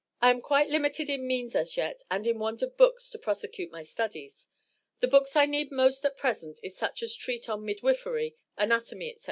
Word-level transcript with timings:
I 0.19 0.31
am 0.31 0.41
quite 0.41 0.67
limited 0.71 1.11
in 1.11 1.27
means 1.27 1.53
as 1.55 1.77
yet 1.77 2.01
and 2.09 2.25
in 2.25 2.39
want 2.39 2.63
of 2.63 2.75
books 2.75 3.07
to 3.11 3.19
prosecute 3.19 3.69
my 3.69 3.83
studies. 3.83 4.47
The 4.99 5.07
books 5.07 5.35
I 5.35 5.45
need 5.45 5.71
most 5.71 6.03
at 6.05 6.17
present 6.17 6.59
is 6.63 6.75
such 6.75 7.03
as 7.03 7.15
treat 7.15 7.47
on 7.47 7.63
midwifery, 7.63 8.35
anatomy, 8.57 9.09
&c. 9.11 9.19